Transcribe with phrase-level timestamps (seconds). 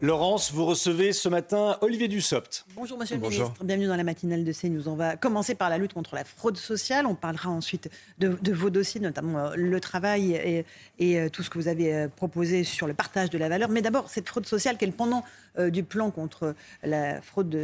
[0.00, 2.64] Laurence, vous recevez ce matin Olivier Dussopt.
[2.76, 4.86] Bonjour Monsieur le Ministre, bienvenue dans la matinale de CNews.
[4.86, 7.04] On va commencer par la lutte contre la fraude sociale.
[7.04, 7.90] On parlera ensuite
[8.20, 10.64] de, vos dossiers, notamment euh, le travail
[11.00, 13.70] et, euh, tout ce que vous avez euh, proposé sur le partage de la valeur.
[13.70, 15.24] Mais d'abord, cette fraude sociale le pendant
[15.58, 17.56] du plan contre la fraude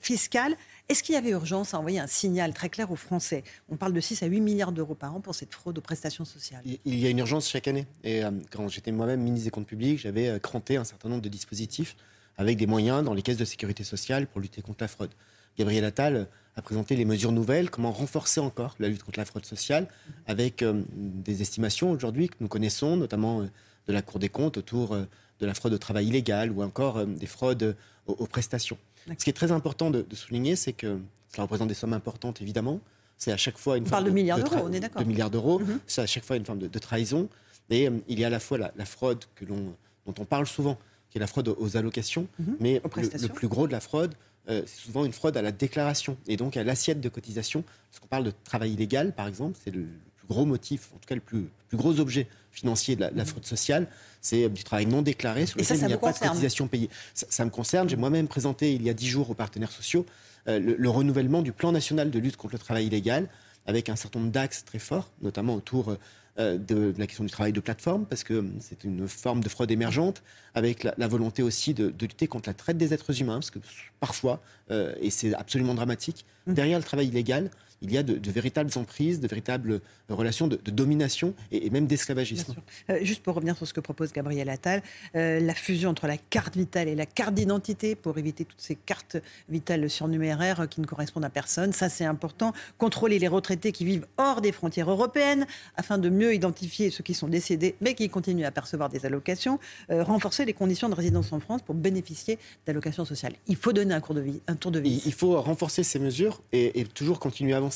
[0.00, 0.56] fiscale.
[0.88, 3.44] Est-ce qu'il y avait urgence à envoyer un signal très clair aux Français?
[3.68, 6.24] On parle de 6 à 8 milliards d'euros par an pour cette fraude aux prestations
[6.24, 6.62] sociales.
[6.64, 7.86] Il y a une urgence chaque année.
[8.02, 11.22] Et euh, quand j'étais moi-même ministre des Comptes publics, j'avais euh, cranté un certain nombre
[11.22, 11.96] de dispositifs
[12.38, 15.10] avec des moyens dans les caisses de sécurité sociale pour lutter contre la fraude.
[15.58, 16.26] Gabriel Attal
[16.56, 19.88] a présenté les mesures nouvelles, comment renforcer encore la lutte contre la fraude sociale,
[20.26, 24.96] avec euh, des estimations aujourd'hui que nous connaissons, notamment de la Cour des comptes autour
[25.40, 28.78] de la fraude au travail illégal ou encore des fraudes aux prestations.
[29.08, 32.80] Ce qui est très important de, souligner, c'est que cela représente des sommes importantes, évidemment.
[33.16, 35.02] C'est à chaque fois une on parle de, milliards d'euros, on est d'accord.
[35.02, 35.58] De milliards d'euros.
[35.58, 35.80] Mhm.
[35.86, 37.28] C'est à chaque fois une forme de, trahison.
[37.68, 39.74] Et euh, il y a à la fois la, fraude que dont
[40.06, 40.78] on parle souvent,
[41.10, 42.56] qui est la fraude aux allocations, mhm.
[42.60, 44.14] mais le, plus gros de la fraude,
[44.48, 47.62] euh, c'est souvent une fraude à la déclaration et donc à l'assiette de cotisation.
[47.90, 49.86] Parce qu'on parle de travail illégal, par exemple, c'est le,
[50.30, 53.24] gros motif, en tout cas le plus, plus gros objet financier de la, mhm.
[53.26, 53.86] fraude sociale,
[54.20, 56.88] c'est du travail non déclaré sur lequel il n'y a pas de cotisation payée.
[57.14, 57.88] Ça, me concerne.
[57.88, 60.06] J'ai moi-même présenté il y a dix jours aux partenaires sociaux
[60.48, 63.28] euh, le, renouvellement du plan national de lutte contre le travail illégal
[63.66, 65.96] avec un certain nombre d'axes très forts, notamment autour
[66.38, 69.70] euh, de, la question du travail de plateforme, parce que c'est une forme de fraude
[69.70, 70.22] émergente,
[70.54, 73.58] avec la, volonté aussi de, lutter contre la traite des êtres humains, parce que
[74.00, 74.40] parfois,
[74.70, 76.54] euh, et c'est absolument dramatique, mmh.
[76.54, 77.50] derrière le travail illégal,
[77.82, 82.54] il y a de, véritables emprises, de véritables relations de, domination et, même d'esclavagisme.
[82.90, 84.82] Euh, juste pour revenir sur ce que propose Gabriel Attal,
[85.16, 88.74] euh, la fusion entre la carte vitale et la carte d'identité pour éviter toutes ces
[88.74, 89.16] cartes
[89.48, 92.52] vitales surnuméraires qui ne correspondent à personne, ça c'est important.
[92.78, 95.46] Contrôler les retraités qui vivent hors des frontières européennes
[95.76, 99.58] afin de mieux identifier ceux qui sont décédés mais qui continuent à percevoir des allocations.
[99.90, 103.34] Euh, renforcer les conditions de résidence en France pour bénéficier d'allocations sociales.
[103.46, 105.02] Il faut donner un, cours de vie, un tour de vie.
[105.06, 107.69] Il faut renforcer ces mesures et, et toujours continuer à avancer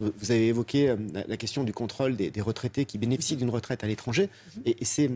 [0.00, 0.96] vous avez évoqué euh,
[1.28, 4.30] la question du contrôle des, retraités qui bénéficient d'une retraite à l'étranger.
[4.56, 4.62] Mhm.
[4.66, 5.10] Et, c'est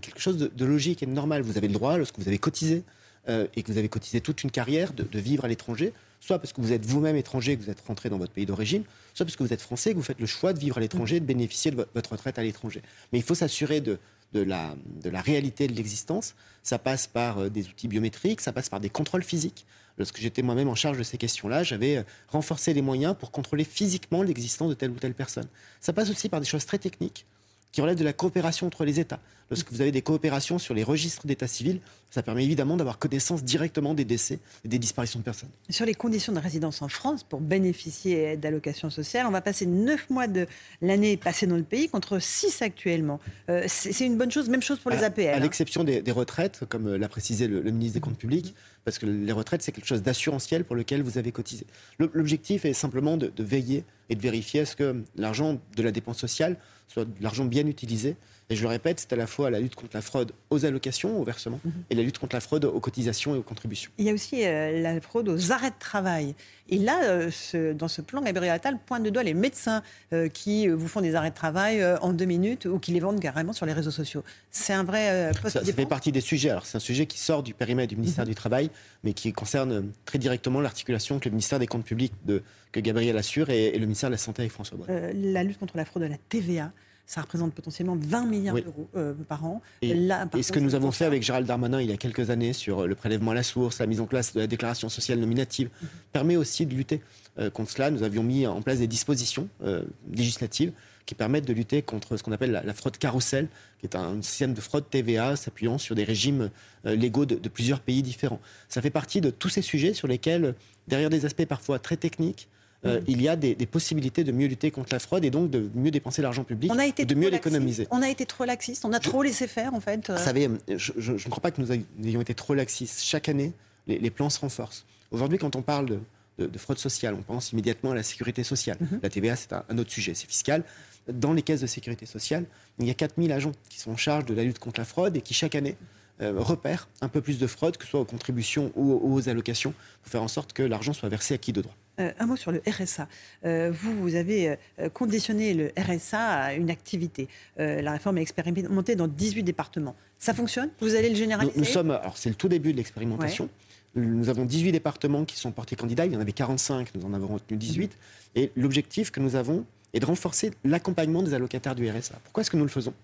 [0.00, 1.42] quelque chose de, logique et de normal.
[1.42, 2.84] Vous avez le droit, lorsque vous avez cotisé,
[3.28, 6.52] euh, et que vous avez cotisé toute une carrière, de, vivre à l'étranger, soit parce
[6.52, 9.36] que vous êtes vous-même étranger, que vous êtes rentré dans votre pays d'origine, soit parce
[9.36, 11.70] que vous êtes français, que vous faites le choix de vivre à l'étranger, de bénéficier
[11.70, 12.82] de votre retraite à l'étranger.
[13.12, 13.98] Mais il faut s'assurer de,
[14.32, 16.34] la, de la réalité de l'existence.
[16.62, 19.66] Ça passe par euh, des outils biométriques, ça passe par des contrôles physiques
[19.98, 23.64] lorsque j'étais moi-même en charge de ces questions-là, j'avais euh, renforcé les moyens pour contrôler
[23.64, 25.46] physiquement l'existence de telle ou telle personne.
[25.80, 27.26] Ça passe aussi par des choses très techniques
[27.72, 29.20] qui relèvent de la coopération entre les États.
[29.50, 31.80] Lorsque vous avez des coopérations sur les registres d'état civil,
[32.10, 35.48] ça permet évidemment d'avoir connaissance directement des décès et des disparitions de personnes.
[35.68, 40.08] Sur les conditions de résidence en France pour bénéficier d'allocations sociales, on va passer 9
[40.10, 40.46] mois de
[40.82, 43.18] l'année passée dans le pays contre 6 actuellement.
[43.48, 45.26] Euh, c'est une bonne chose, même chose pour les APL.
[45.26, 45.40] À, hein.
[45.40, 49.32] l'exception des, retraites, comme euh, l'a précisé le, ministre des Comptes publics, parce que les
[49.32, 51.66] retraites, c'est quelque chose d'assurantiel pour lequel vous avez cotisé.
[51.98, 55.90] L'objectif est simplement de, de veiller et de vérifier à ce que l'argent de la
[55.90, 56.56] dépense sociale
[56.90, 58.16] soit de l'argent bien utilisé
[58.50, 61.20] et je le répète, c'est à la fois la lutte contre la fraude aux allocations,
[61.20, 61.72] aux versements, mhm.
[61.88, 63.92] et la lutte contre la fraude aux cotisations et aux contributions.
[63.96, 66.34] Il y a aussi euh, la fraude aux arrêts de travail.
[66.68, 70.66] Et là, euh, dans ce plan, Gabriel Attal pointe de doigt les médecins euh, qui
[70.66, 73.66] vous font des arrêts de travail en deux minutes ou qui les vendent carrément sur
[73.66, 74.24] les réseaux sociaux.
[74.50, 76.50] C'est un vrai poste ça, ça fait partie des sujets.
[76.50, 78.30] Alors, c'est un sujet qui sort du périmètre du ministère mhm.
[78.30, 78.70] du Travail,
[79.04, 83.16] mais qui concerne très directement l'articulation que le ministère des Comptes publics de, que Gabriel
[83.16, 85.12] assure et, et, le ministère de la Santé avec François Braun.
[85.14, 86.72] la lutte contre la fraude à la TVA
[87.10, 89.60] ça représente potentiellement 20 milliards d'euros euh, par an.
[89.82, 92.86] Et, ce que nous avons fait avec Gérald Darmanin il y a quelques années sur
[92.86, 95.88] le prélèvement à la source, la mise en place de la déclaration sociale nominative, mhm.
[96.12, 97.02] permet aussi de lutter
[97.40, 97.90] euh, contre cela.
[97.90, 99.82] Nous avions mis en place des dispositions euh,
[100.14, 100.70] législatives
[101.04, 103.48] qui permettent de lutter contre ce qu'on appelle la, fraude carrousel,
[103.80, 106.50] qui est un système de fraude TVA s'appuyant sur des régimes
[106.84, 108.38] légaux de, de, plusieurs pays différents.
[108.68, 110.54] Ça fait partie de tous ces sujets sur lesquels,
[110.86, 112.48] derrière des aspects parfois très techniques,
[112.86, 115.70] euh, il y a des, possibilités de mieux lutter contre la fraude et donc de
[115.74, 117.86] mieux dépenser l'argent public, de mieux l'économiser.
[117.90, 120.10] On a été trop laxiste, on a trop laissé faire en fait.
[120.10, 123.02] Vous savez, je, ne crois pas que nous ayons été trop laxistes.
[123.02, 123.52] Chaque année,
[123.86, 124.86] les, plans se renforcent.
[125.10, 125.98] Aujourd'hui, quand on parle de,
[126.46, 127.14] de, fraude sociale.
[127.14, 128.78] On pense immédiatement à la sécurité sociale.
[128.80, 129.00] Mhm.
[129.02, 130.64] La TVA, c'est un, autre sujet, c'est fiscal.
[131.12, 132.44] Dans les caisses de sécurité sociale,
[132.78, 135.16] il y a 4000 agents qui sont en charge de la lutte contre la fraude
[135.16, 135.76] et qui, chaque année,
[136.20, 139.74] euh, repèrent un peu plus de fraude, que ce soit aux contributions ou aux, allocations,
[140.02, 141.74] pour faire en sorte que l'argent soit versé à qui de droit.
[142.00, 143.08] Euh, un mot sur le RSA.
[143.44, 144.56] Euh, vous, vous avez
[144.92, 147.28] conditionné le RSA à une activité.
[147.56, 149.94] la réforme est expérimentée dans 18 départements.
[150.18, 150.70] Ça fonctionne?
[150.80, 151.58] Vous allez le généraliser?
[151.58, 153.48] Nous, sommes, alors c'est le tout début de l'expérimentation.
[153.94, 156.06] Nous avons 18 départements qui sont portés candidats.
[156.06, 157.96] Il y en avait 45, nous en avons retenu 18.
[158.36, 162.14] Et l'objectif que nous avons est de renforcer l'accompagnement des allocataires du RSA.
[162.24, 162.94] Pourquoi est-ce que nous le faisons?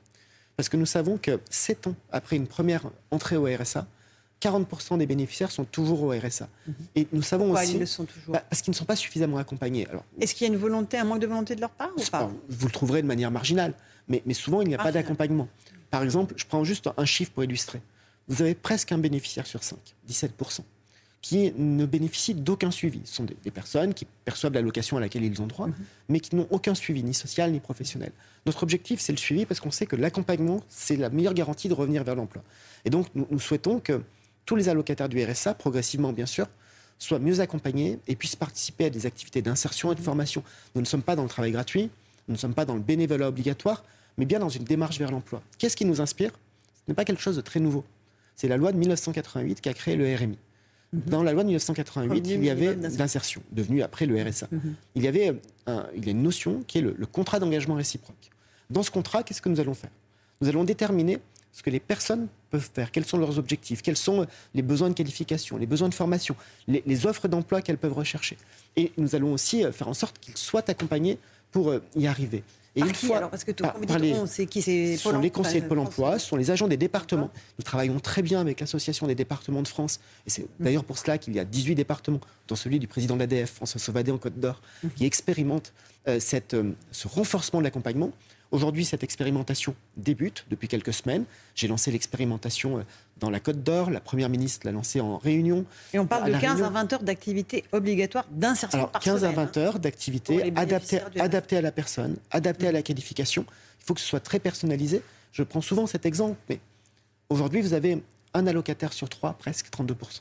[0.56, 3.86] Parce que nous savons que 7 ans après une première entrée au RSA,
[4.42, 6.48] 40% des bénéficiaires sont toujours au RSA.
[6.66, 6.74] Mhm.
[6.94, 7.74] Et nous savons Pourquoi aussi.
[7.74, 9.86] Ils le sont toujours bah, Parce qu'ils ne sont pas suffisamment accompagnés.
[10.20, 12.30] Est-ce qu'il y a une volonté, un manque de volonté de leur part ou pas
[12.48, 13.74] Vous le trouverez de manière marginale.
[14.08, 15.48] Mais, mais souvent, il n'y a pas d'accompagnement.
[15.90, 17.80] Par exemple, je prends juste un chiffre pour illustrer.
[18.28, 19.78] Vous avez presque un bénéficiaire sur 5,
[20.08, 20.60] 17%
[21.22, 23.00] qui ne bénéficient d'aucun suivi.
[23.04, 25.74] Ce sont des, personnes qui perçoivent l'allocation à laquelle ils ont droit, mhm.
[26.08, 28.12] mais qui n'ont aucun suivi, ni social ni professionnel.
[28.44, 31.74] Notre objectif, c'est le suivi parce qu'on sait que l'accompagnement, c'est la meilleure garantie de
[31.74, 32.44] revenir vers l'emploi.
[32.84, 34.02] Et donc, nous, souhaitons que
[34.46, 36.46] tous les allocataires du RSA, progressivement bien sûr,
[36.98, 40.42] soient mieux accompagnés et puissent participer à des activités d'insertion et de formation.
[40.74, 41.90] Nous ne sommes pas dans le travail gratuit,
[42.28, 43.84] nous ne sommes pas dans le bénévolat obligatoire,
[44.16, 45.42] mais bien dans une démarche vers l'emploi.
[45.58, 46.30] Qu'est-ce qui nous inspire?
[46.30, 47.84] Ce n'est pas quelque chose de très nouveau.
[48.34, 50.38] C'est la loi de 1988 qui a créé le RMI.
[50.92, 51.02] Mhm.
[51.06, 54.48] Dans la loi de 1988, il y avait l'insertion, devenue après le RSA.
[54.50, 54.74] Mhm.
[54.94, 55.40] Il y avait
[55.96, 58.30] il y a une notion qui est le, contrat d'engagement réciproque.
[58.70, 59.90] Dans ce contrat, qu'est-ce que nous allons faire?
[60.40, 61.18] Nous allons déterminer
[61.52, 64.94] ce que les personnes peuvent faire, quels sont leurs objectifs, quels sont les besoins de
[64.94, 66.36] qualification, les besoins de formation,
[66.68, 68.36] les, offres d'emploi qu'elles peuvent rechercher.
[68.76, 71.18] Et nous allons aussi euh, faire en sorte qu'ils soient accompagnés
[71.50, 72.42] pour euh, y arriver.
[72.76, 73.74] Et une fois, alors, parce que par,
[74.50, 77.30] qui Ce sont les conseillers de Pôle Emploi, ce sont les agents des départements.
[77.58, 79.98] Nous travaillons très bien avec l'Association des départements de France.
[80.26, 83.20] Et c'est d'ailleurs pour cela qu'il y a 18 départements, dont celui du président de
[83.20, 84.90] l'ADF, François Sauvadet en Côte d'Or, mhm.
[84.90, 85.10] qui
[86.08, 88.12] euh, cette, euh, ce renforcement de l'accompagnement.
[88.52, 91.24] Aujourd'hui, cette expérimentation débute depuis quelques semaines.
[91.54, 92.82] J'ai lancé l'expérimentation euh,
[93.18, 93.90] dans la Côte d'Or.
[93.90, 95.64] La Première ministre l'a lancée en réunion.
[95.92, 99.56] Et on parle de 15 à 20 heures d'activité obligatoire d'insertion Alors, 15 à 20
[99.56, 103.44] heures d'activité adaptée, adaptée à la personne, adaptée à la qualification.
[103.80, 105.02] Il faut que ce soit très personnalisé.
[105.32, 106.60] Je prends souvent cet exemple, mais
[107.28, 108.02] aujourd'hui, vous avez
[108.34, 110.20] un allocataire sur trois, presque 32%,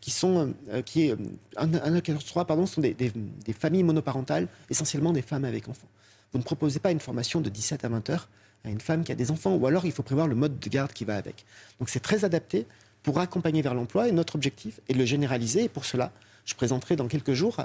[0.00, 1.16] qui sont, euh, qui est,
[1.56, 3.12] un, allocataire sur trois, pardon, sont des
[3.58, 5.88] familles monoparentales, essentiellement des femmes avec enfants.
[6.32, 8.28] Vous ne proposez pas une formation de 17 à 20 heures
[8.64, 10.68] à une femme qui a des enfants, ou alors il faut prévoir le mode de
[10.68, 11.44] garde qui va avec.
[11.78, 12.66] Donc c'est très adapté
[13.02, 16.12] pour accompagner vers l'emploi, et notre objectif est de le généraliser, et pour cela,
[16.44, 17.58] je présenterai dans quelques jours,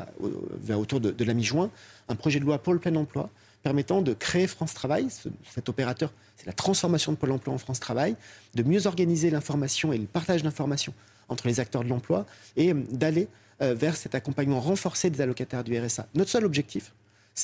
[0.61, 1.71] vers autour de, la mi-juin,
[2.09, 3.29] un projet de loi pour le plein emploi
[3.63, 5.07] permettant de créer France Travail.
[5.49, 8.15] cet opérateur, c'est la transformation de Pôle emploi en France Travail,
[8.55, 10.93] de mieux organiser l'information et le partage d'informations
[11.33, 12.25] entre les acteurs de l'emploi
[12.55, 13.27] et d'aller
[13.61, 16.07] euh, vers cet accompagnement renforcé des allocataires du RSA.
[16.15, 16.93] Notre seul objectif,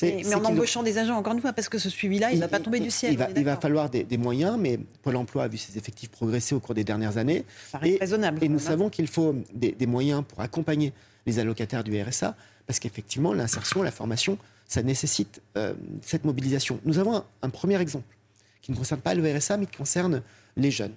[0.02, 2.48] mais, en embauchant des agents, encore une fois, parce que ce suivi-là, il ne va
[2.48, 3.12] pas tomber du ciel.
[3.36, 6.74] Il va, falloir des, moyens, mais Pôle emploi a vu ses effectifs progresser au cours
[6.74, 7.44] des dernières années.
[7.70, 8.42] Ça et, raisonnable.
[8.42, 10.92] Et nous savons qu'il faut des, moyens pour accompagner
[11.26, 12.36] les allocataires du RSA,
[12.66, 14.38] parce qu'effectivement, l'insertion, la formation,
[14.68, 16.78] ça nécessite euh, cette mobilisation.
[16.84, 18.16] Nous avons un, premier exemple
[18.62, 20.22] qui ne concerne pas le RSA, mais qui concerne
[20.56, 20.94] les jeunes.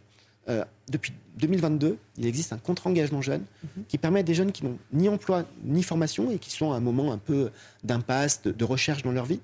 [0.50, 3.84] Euh, depuis 2022, il existe un contre-engagement jeune mhm.
[3.88, 6.75] qui permet à des jeunes qui n'ont ni emploi ni formation et qui sont à
[6.75, 7.51] un moment un peu
[7.84, 9.40] d'impasse, de, recherche dans leur vie,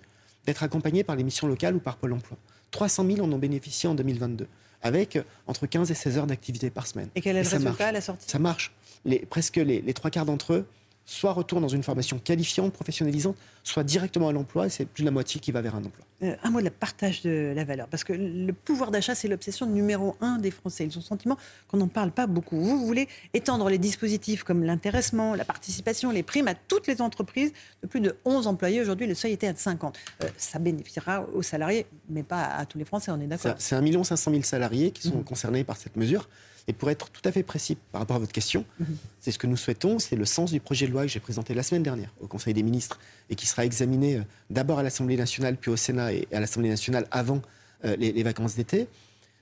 [0.46, 2.38] d'être accompagnés par les missions locales ou par Pôle emploi.
[2.72, 4.48] 300 000 en ont bénéficié en 2022,
[4.82, 7.10] avec euh, entre 15 et 16 heures d'activité par semaine.
[7.16, 8.30] Et quel est le résultat à la sortie?
[8.30, 8.74] Ça marche.
[9.06, 10.66] Les, presque les trois quarts d'entre eux
[11.10, 15.06] soit retourne dans une formation qualifiante, professionnalisante, soit directement à l'emploi, et c'est plus de
[15.06, 16.06] la moitié qui va vers un emploi.
[16.22, 19.28] Euh, un mot de la partage de la valeur, parce que le pouvoir d'achat, c'est
[19.28, 20.86] l'obsession numéro un des Français.
[20.86, 21.38] Ils ont le sentiment
[21.68, 22.60] qu'on n'en parle pas beaucoup.
[22.60, 27.54] Vous, voulez étendre les dispositifs comme l'intéressement, la participation, les primes à toutes les entreprises
[27.82, 28.80] de plus de 11 employés.
[28.80, 29.98] Aujourd'hui, le seuil était à 50.
[30.24, 33.56] Euh, ça bénéficiera aux salariés, mais pas à tous les Français, on est d'accord.
[33.58, 35.24] C'est 1 500 000 salariés qui sont mmh.
[35.24, 36.30] concernés par cette mesure.
[36.70, 38.96] Et pour être tout à fait précis par rapport à votre question, mhm.
[39.20, 41.56] c'est ce que nous souhaitons, c'est le sens du projet de loi que j'ai présenté
[41.56, 43.00] la semaine dernière au Conseil des ministres
[43.32, 46.70] et qui sera examiné euh, d'abord à l'Assemblée nationale, puis au Sénat et à l'Assemblée
[46.70, 47.42] nationale avant
[47.86, 48.88] euh, les, vacances d'été.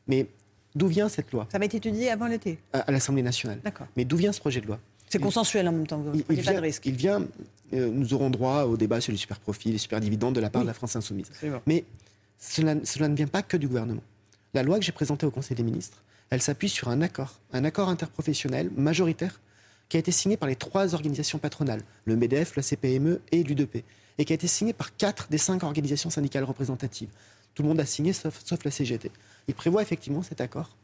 [0.08, 0.28] Mais
[0.74, 1.50] d'où vient cette loi?
[1.52, 2.60] Ça va être étudié avant l'été?
[2.72, 3.60] À, l'Assemblée nationale.
[3.62, 3.88] D'accord.
[3.98, 4.80] Mais d'où vient ce projet de loi?
[5.10, 6.86] C'est consensuel en même temps, il, il, vient, pas de risque.
[6.86, 7.28] Il vient,
[7.74, 10.50] euh, nous aurons droit au débat sur les super profits, les super dividendes de la
[10.50, 11.30] part de la France insoumise.
[11.66, 11.84] Mais
[12.40, 14.04] cela, cela ne vient pas que du gouvernement.
[14.54, 17.64] La loi que j'ai présentée au Conseil des ministres, elle s'appuie sur un accord, un
[17.64, 19.40] accord interprofessionnel majoritaire
[19.90, 23.84] qui a été signé par les trois organisations patronales, le MEDEF, la CPME et l'UDP,
[24.18, 27.10] et qui a été signé par quatre des cinq organisations syndicales représentatives.
[27.54, 29.12] Tout le monde a signé sauf, la CGT.
[29.48, 30.76] Il prévoit effectivement cet accord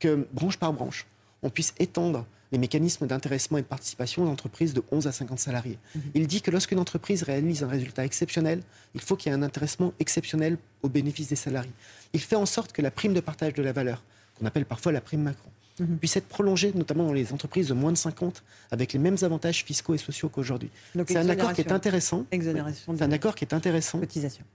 [0.00, 1.06] que, branche par branche,
[1.42, 5.78] on puisse étendre les mécanismes d'intéressement et de participation d'entreprises de 11 à 50 salariés.
[5.94, 6.02] Mhm.
[6.14, 8.62] Il dit que lorsqu'une entreprise réalise un résultat exceptionnel,
[8.94, 11.70] il faut qu'il y ait un intéressement exceptionnel au bénéfice des salariés.
[12.12, 14.02] Il fait en sorte que la prime de partage de la valeur,
[14.40, 15.98] qu'on appelle parfois la prime Macron, mhm.
[15.98, 19.64] puisse être prolongée, notamment dans les entreprises de moins de 50, avec les mêmes avantages
[19.64, 20.70] fiscaux et sociaux qu'aujourd'hui.
[21.06, 22.26] C'est un accord qui est intéressant.
[22.32, 24.00] C'est un accord qui est intéressant,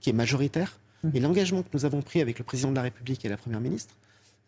[0.00, 0.78] qui est majoritaire.
[1.04, 1.12] Mhm.
[1.14, 3.60] Et l'engagement que nous avons pris avec le président de la République et la Première
[3.60, 3.94] ministre,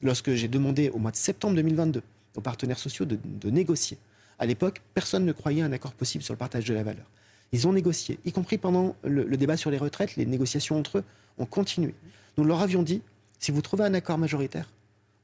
[0.02, 2.02] lorsque j'ai demandé au mois de septembre 2022
[2.36, 3.18] aux partenaires sociaux de,
[3.50, 3.98] négocier.
[4.38, 7.06] À l'époque, personne ne croyait un accord possible sur le partage de la valeur.
[7.50, 11.04] Ils ont négocié, y compris pendant le, débat sur les retraites, les négociations entre eux
[11.38, 11.94] ont continué.
[12.36, 13.02] Nous leur avions dit,
[13.40, 14.70] si vous trouvez un accord majoritaire,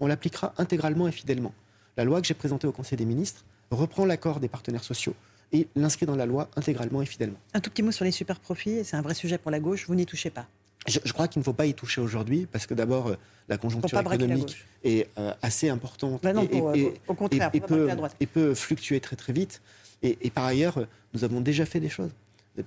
[0.04, 1.54] on l'appliquera intégralement et fidèlement.
[1.96, 5.14] La loi que j'ai présentée au Conseil des ministres reprend l'accord des partenaires sociaux
[5.52, 7.38] et l'inscrit dans la loi intégralement et fidèlement.
[7.54, 9.87] Un tout petit mot sur les super profits, c'est un vrai sujet pour la gauche,
[9.87, 10.46] vous n'y touchez pas.
[10.87, 13.16] Je, crois qu'il ne faut pas y toucher aujourd'hui parce que d'abord, euh,
[13.49, 16.32] la conjoncture économique est euh, assez importante bah
[16.75, 17.88] et, au contraire, et, peut,
[18.20, 19.62] et, peut, fluctuer très très vite.
[20.02, 22.11] Et, par ailleurs, nous avons déjà fait des choses.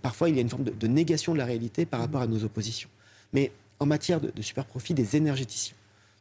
[0.02, 2.44] Parfois, il y a une forme de, négation de la réalité par rapport à nos
[2.44, 2.90] oppositions.
[3.32, 5.76] Mais en matière de, de super profit des énergéticiens,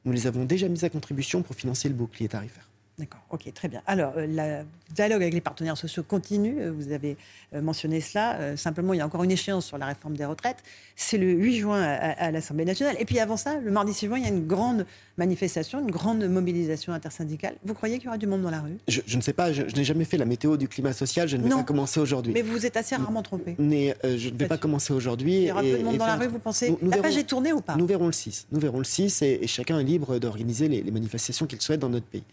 [0.07, 2.69] nous les avons déjà mis à contribution pour financer le bouclier tarifaire.
[2.99, 3.83] D'accord, ok, très bien.
[3.87, 7.19] Alors, euh, le dialogue avec les partenaires sociaux continue, euh, vous avez
[7.55, 8.57] euh, mentionné cela.
[8.57, 10.62] simplement, il y a encore une échéance sur la réforme des retraites.
[10.95, 12.97] C'est le 8 juin à, l'Assemblée nationale.
[12.99, 14.87] Et puis avant ça, le mardi suivant, il y a une grande
[15.19, 17.57] manifestation, une grande mobilisation intersyndicale.
[17.67, 18.79] Vous croyez qu'il y aura du monde dans la rue?
[18.88, 21.43] Je, ne sais pas, je, n'ai jamais fait la météo du climat social, je ne
[21.43, 22.33] vais pas commencer aujourd'hui.
[22.33, 23.57] Mais vous êtes assez rarement trompé.
[23.59, 25.35] Mais je ne vais pas commencer aujourd'hui.
[25.35, 27.53] Il y aura peu de monde dans la rue, vous pensez La page est tournée
[27.53, 27.76] ou pas?
[27.76, 28.47] Nous verrons le 6.
[28.53, 32.07] Nous verrons le 6 et, chacun est libre d'organiser les manifestations qu'il souhaite dans notre
[32.07, 32.25] pays.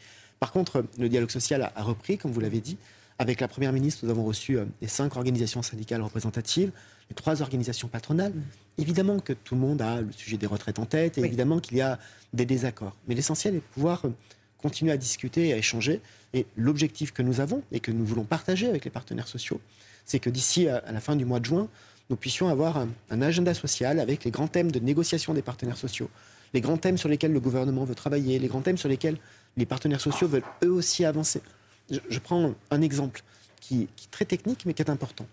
[0.44, 2.78] Par contre, le dialogue social a, repris, comme vous l'avez dit.
[3.18, 6.74] Avec la Première ministre, nous avons reçu euh, les cinq organisations syndicales représentatives,
[7.10, 8.34] les trois organisations patronales.
[8.34, 8.42] Mm.
[8.78, 11.78] Évidemment que tout le monde a le sujet des retraites en tête, et évidemment qu'il
[11.78, 11.98] y a
[12.34, 12.98] des désaccords.
[13.08, 14.10] Mais l'essentiel est de pouvoir euh,
[14.62, 16.02] continuer à discuter et à échanger.
[16.34, 19.62] Et l'objectif que nous avons, et que nous voulons partager avec les partenaires sociaux,
[20.04, 21.70] c'est que d'ici à la fin du mois de juin,
[22.10, 25.78] nous puissions avoir un, un, agenda social avec les grands thèmes de négociation des partenaires
[25.78, 26.10] sociaux,
[26.54, 29.18] les grands thèmes sur lesquels le gouvernement veut travailler, les grands thèmes sur lesquels
[29.58, 31.42] les partenaires sociaux veulent eux aussi avancer.
[31.90, 33.22] Je, prends un exemple
[33.60, 35.28] qui, est très technique mais qui est important.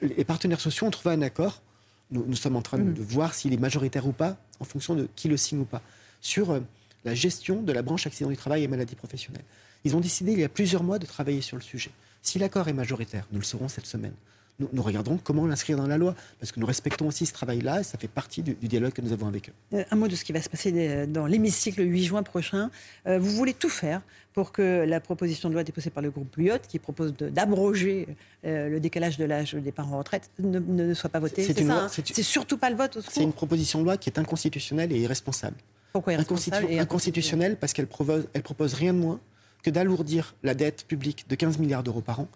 [0.00, 1.62] Les partenaires sociaux ont trouvé un accord.
[2.10, 2.94] Nous, sommes en train de, mm.
[3.04, 5.82] voir s'il est majoritaire ou pas, en fonction de qui le signe ou pas,
[6.20, 6.60] sur euh,
[7.04, 9.44] la gestion de la branche accident du travail et maladie professionnelle.
[9.84, 11.90] Ils ont décidé il y a plusieurs mois de travailler sur le sujet.
[12.22, 14.14] Si l'accord est majoritaire, nous le saurons cette semaine,
[14.60, 17.82] nous, regarderons comment l'inscrire dans la loi, parce que nous respectons aussi ce travail-là et
[17.82, 19.52] ça fait partie du, dialogue que nous avons avec eux.
[19.74, 22.22] Euh, un mot de ce qui va se passer euh, dans l'hémicycle le 8 juin
[22.22, 22.70] prochain.
[23.06, 24.00] Euh, vous voulez tout faire
[24.32, 28.08] pour que la proposition de loi déposée par le groupe Luyot, qui propose d'abroger
[28.42, 31.44] le décalage de l'âge des départ en retraite, ne, soit pas votée.
[31.44, 31.62] C'est.
[31.70, 34.90] Hein c'est surtout pas le vote au C'est une proposition de loi qui est inconstitutionnelle
[34.90, 35.54] et irresponsable.
[35.92, 39.20] Pourquoi irresponsable Inconstitutionnelle parce qu'elle propose, elle propose rien de moins
[39.62, 42.28] que d'alourdir la dette publique de 15 milliards d'euros par an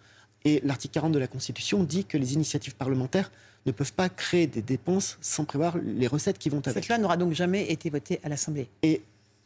[0.44, 3.30] et l'article 40 de la Constitution dit que les initiatives parlementaires
[3.66, 6.74] ne peuvent pas créer des dépenses sans prévoir les recettes qui vont avec.
[6.74, 8.68] Cette loi n'aura donc jamais été votée à l'Assemblée.
[8.82, 9.02] Et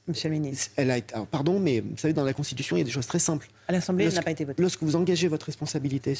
[0.08, 0.72] Monsieur le ministre.
[0.76, 3.06] Elle a été, pardon, mais vous savez, dans la Constitution, il y a des choses
[3.06, 3.48] très simples.
[3.68, 4.60] À l'Assemblée, elle n'a pas été votée.
[4.60, 6.18] Lorsque vous engagez votre responsabilité,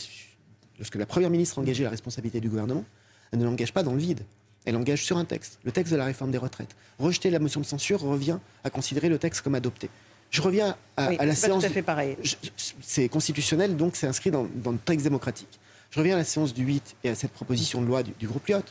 [0.79, 2.85] lorsque la Première ministre a engagé la responsabilité du gouvernement,
[3.33, 4.21] elle ne l'engage pas dans le vide.
[4.65, 6.77] Elle engage sur un texte, le texte de la réforme des retraites.
[7.01, 9.91] Rejeter la motion de censure revient à considérer le texte comme adopté.
[10.33, 11.63] Je reviens à, la séance.
[11.63, 12.17] Pas tout à fait pareil.
[12.81, 15.61] C'est constitutionnel, donc c'est inscrit dans, le texte démocratique.
[15.91, 18.49] Je reviens à la séance du 8 et à cette proposition de loi du, groupe
[18.49, 18.63] Lyot.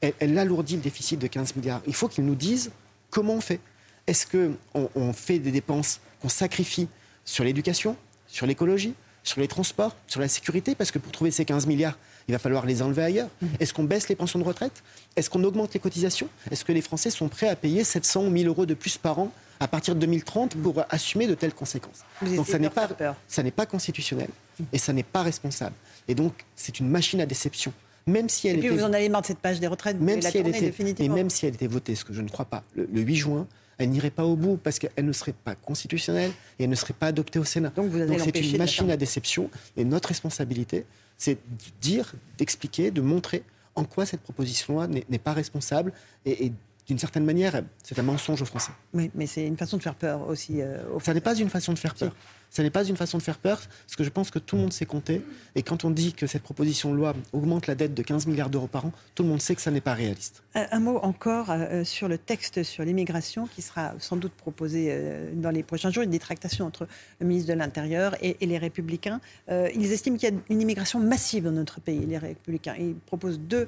[0.00, 1.80] Elle, alourdit le déficit de 15 milliards.
[1.86, 2.72] Il faut qu'ils nous disent
[3.10, 3.60] comment on fait.
[4.08, 6.88] Est-ce qu'on on fait des dépenses qu'on sacrifie
[7.24, 10.74] sur l'éducation, sur l'écologie, sur les transports, sur la sécurité?
[10.74, 11.96] Parce que pour trouver ces 15 milliards,
[12.28, 13.28] il va falloir les enlever ailleurs.
[13.40, 13.46] Mmh.
[13.60, 14.82] Est-ce qu'on baisse les pensions de retraite?
[15.16, 16.28] Est-ce qu'on augmente les cotisations?
[16.50, 19.18] Est-ce que les Français sont prêts à payer 700 ou 1000 euros de plus par
[19.18, 22.04] an à partir de 2030 pour assumer de telles conséquences?
[22.22, 22.88] donc ça n'est pas,
[23.28, 24.28] ça n'est pas constitutionnel
[24.72, 25.74] et ça n'est pas responsable.
[26.08, 27.72] Et donc c'est une machine à déception.
[28.06, 29.98] Même si elle et puis était, vous en avez marre de cette page des retraites,
[29.98, 32.44] même si elle était, et même si elle était votée, ce que je ne crois
[32.44, 33.46] pas, le, 8 juin,
[33.78, 36.94] elle n'irait pas au bout parce qu'elle ne serait pas constitutionnelle et elle ne serait
[36.94, 37.72] pas adoptée au Sénat.
[37.74, 40.84] Donc, c'est une machine à déception et notre responsabilité,
[41.16, 43.42] c'est de dire, d'expliquer, de montrer
[43.74, 45.92] en quoi cette proposition-là n'est pas responsable
[46.24, 46.52] et, et
[46.86, 48.72] d'une certaine manière, c'est un mensonge aux Français.
[48.92, 50.60] Oui, mais c'est une façon de faire peur aussi.
[50.60, 52.14] Euh, Ça n'est pas une façon de faire peur.
[52.54, 54.62] Ce n'est pas une façon de faire peur, parce que je pense que tout le
[54.62, 55.22] monde sait compter.
[55.56, 58.48] Et quand on dit que cette proposition de loi augmente la dette de 15 milliards
[58.48, 60.44] d'euros par an, tout le monde sait que ça n'est pas réaliste.
[60.54, 65.32] Un, mot encore euh, sur le texte sur l'immigration qui sera sans doute proposé euh,
[65.34, 66.86] dans les prochains jours, une détractation entre
[67.18, 69.20] le ministre de l'Intérieur et, les Républicains.
[69.50, 72.76] Euh, ils estiment qu'il y a une immigration massive dans notre pays, les Républicains.
[72.78, 73.66] Ils proposent deux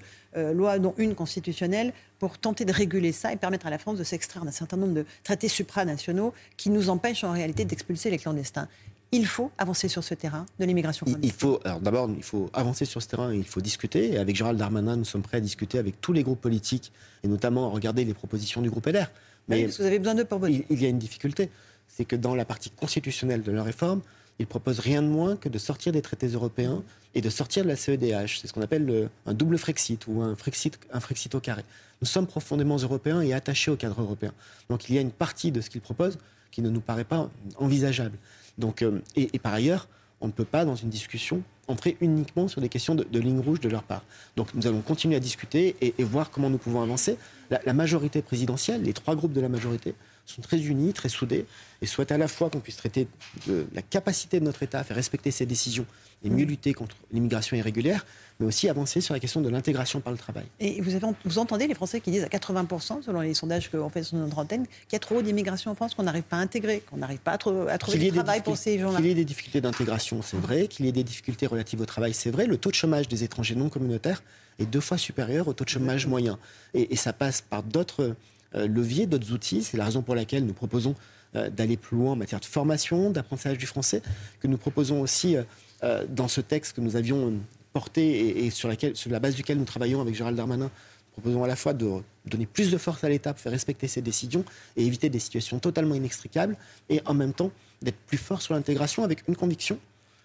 [0.53, 4.05] lois, dont une constitutionnelle, pour tenter de réguler ça et permettre à la France de
[4.05, 8.69] s'extraire d'un certain nombre de traités supranationaux qui nous empêchent en réalité d'expulser les clandestins.
[9.13, 12.85] Il faut avancer sur ce terrain de l'immigration il, faut, alors d'abord, il faut avancer
[12.85, 14.13] sur ce terrain, il faut discuter.
[14.13, 17.29] Et avec Gérald Darmanin, nous sommes prêts à discuter avec tous les groupes politiques, et
[17.29, 19.11] notamment à regarder les propositions du groupe LR.
[19.49, 20.67] Mais vous avez besoin d'eux pour voter.
[20.71, 21.51] Il, y a une difficulté,
[21.89, 24.03] c'est que dans la partie constitutionnelle de la réforme,
[24.39, 26.83] ils proposent rien de moins que de sortir des traités européens
[27.15, 28.41] et de sortir de la CEDH.
[28.41, 31.63] C'est ce qu'on appelle un double Frexit ou un Frexit, un Frexit au carré.
[32.03, 34.33] Nous sommes profondément européens et attachés au cadre européen.
[34.69, 36.19] Donc il y a une partie de ce qu'ils proposent
[36.51, 38.19] qui ne nous paraît pas envisageable.
[38.59, 39.89] Donc, euh, et, par ailleurs,
[40.21, 43.61] on ne peut pas, dans une discussion, entrer uniquement sur des questions de, ligne rouge
[43.61, 44.05] de leur part.
[44.37, 47.19] Donc nous allons continuer à discuter et, voir comment nous pouvons avancer.
[47.51, 49.95] la, majorité présidentielle, les trois groupes de la majorité,
[50.27, 51.47] sont très unis, très soudés,
[51.83, 53.09] et souhaitent à la fois qu'on puisse traiter
[53.47, 55.87] de la capacité de notre État à faire respecter ses décisions
[56.25, 58.07] et mieux lutter contre l'immigration irrégulière,
[58.41, 60.45] mais aussi avancer sur la question de l'intégration par le travail.
[60.61, 63.89] Et vous, avez, vous entendez les Français qui disent à 80%, selon les sondages qu'on
[63.91, 66.41] fait sur notre antenne, qu'il y a trop d'immigration en France, qu'on n'arrive pas à
[66.41, 68.97] intégrer, qu'on n'arrive pas à, trouver du travail pour ces gens-là.
[68.97, 70.69] Qu'il y ait des difficultés d'intégration, c'est vrai.
[70.69, 72.47] Qu'il y ait des difficultés relatives au travail, c'est vrai.
[72.47, 74.23] Le taux de chômage des étrangers non communautaires
[74.59, 76.39] est deux fois supérieur au taux de chômage moyen.
[76.75, 78.17] Et, et ça passe par d'autres
[78.57, 79.63] leviers, d'autres outils.
[79.63, 80.95] C'est la raison pour laquelle nous proposons
[81.37, 84.01] euh, d'aller plus loin en matière de formation, d'apprentissage du français,
[84.41, 85.37] que nous proposons aussi
[85.83, 87.35] euh, dans ce texte que nous avions
[87.73, 90.71] porté et, sur, la base duquel nous travaillons avec Gérald Darmanin.
[91.13, 94.03] Proposons à la fois de donner plus de force à l'État pour faire respecter ses
[94.03, 94.45] décisions
[94.77, 96.57] et éviter des situations totalement inextricables,
[96.89, 97.51] et en même temps
[97.83, 99.79] d'être plus fort sur l'intégration avec une conviction,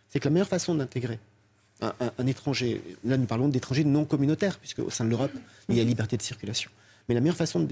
[0.10, 1.20] c'est que la meilleure façon d'intégrer
[1.82, 5.32] un, un, étranger, là nous parlons d'étrangers non communautaires, puisque au sein de l'Europe,
[5.68, 6.70] il y a liberté de circulation.
[7.12, 7.68] Mais la meilleure façon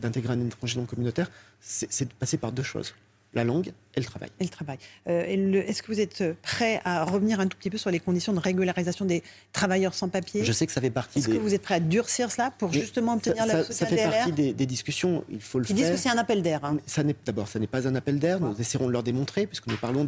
[0.00, 2.94] d'intégrer un étranger non communautaire, c'est de passer par deux choses
[3.34, 4.30] la langue et le travail.
[4.40, 4.78] Et le travail.
[5.08, 5.24] Euh,
[5.66, 8.38] Est-ce que vous êtes prêt à revenir un tout petit peu sur les conditions de
[8.38, 10.42] régularisation des travailleurs sans papier?
[10.42, 11.18] Je sais que ça fait partie.
[11.18, 14.32] Est-ce que vous êtes prêt à durcir cela pour justement obtenir la Ça fait partie
[14.32, 15.22] des, discussions.
[15.30, 16.64] Il faut le Ils disent que c'est un appel d'air.
[16.64, 16.78] Hein.
[17.26, 18.40] D'abord, ça n'est pas un appel d'air.
[18.40, 20.06] Nous essaierons de leur démontrer, puisque nous parlons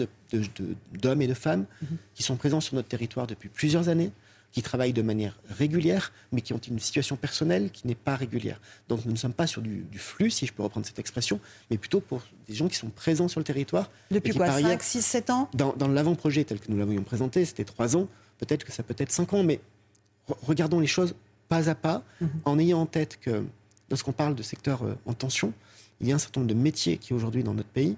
[0.92, 1.98] d'hommes et de femmes mhm.
[2.14, 4.10] qui sont présents sur notre territoire depuis plusieurs années
[4.54, 8.60] qui travaillent de manière régulière, mais qui ont une situation personnelle qui n'est pas régulière.
[8.88, 11.40] Donc nous ne sommes pas sur du, flux, si je peux reprendre cette expression,
[11.72, 13.90] mais plutôt pour des gens qui sont présents sur le territoire.
[14.12, 15.50] Depuis quoi 5, 6, 7 ans?
[15.54, 18.06] Dans, l'avant-projet tel que nous l'avions présenté, c'était 3 ans,
[18.38, 19.58] peut-être que ça peut être 5 ans, mais
[20.42, 21.16] regardons les choses
[21.48, 22.30] pas à pas, mhm.
[22.44, 23.42] en ayant en tête que
[23.90, 25.52] lorsqu'on parle de secteur euh, en tension,
[26.00, 27.96] il y a un certain nombre de métiers qui aujourd'hui dans notre pays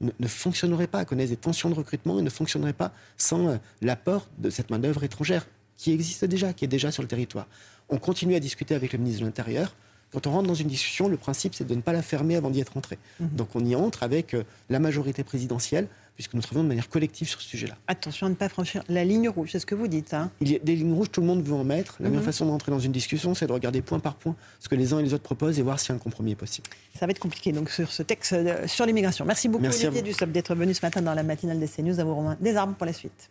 [0.00, 3.56] ne, ne fonctionneraient pas, connaissent des tensions de recrutement et ne fonctionneraient pas sans euh,
[3.82, 5.46] l'apport de cette main-d'œuvre étrangère
[5.78, 7.46] qui existe déjà, qui est déjà sur le territoire.
[7.88, 9.74] On continue à discuter avec le ministre de l'Intérieur.
[10.12, 12.50] Quand on rentre dans une discussion, le principe, c'est de ne pas la fermer avant
[12.50, 12.98] d'y être entré.
[13.20, 13.28] Mhm.
[13.36, 17.28] Donc on y entre avec euh, la majorité présidentielle, puisque nous travaillons de manière collective
[17.28, 17.76] sur ce sujet-là.
[17.86, 20.14] Attention à ne pas franchir la ligne rouge, c'est ce que vous dites.
[20.14, 21.96] Hein Il y a des lignes rouges, tout le monde veut en mettre.
[22.00, 22.26] La meilleure mhm.
[22.26, 24.98] façon d'entrer dans une discussion, c'est de regarder point par point ce que les uns
[24.98, 26.66] et les autres proposent et voir si un compromis est possible.
[26.98, 29.26] Ça va être compliqué donc sur ce texte euh, sur l'immigration.
[29.26, 32.00] Merci beaucoup Merci Olivier Dussopt d'être venu ce matin dans la matinale des CNews.
[32.00, 33.30] À vous, des armes pour la suite.